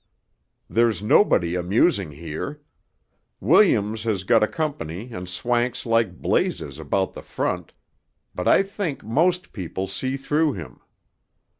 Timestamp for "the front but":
7.13-8.47